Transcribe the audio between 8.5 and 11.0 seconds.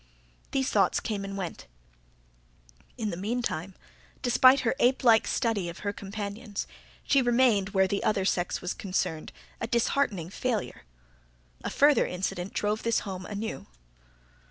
was concerned a disheartening failure.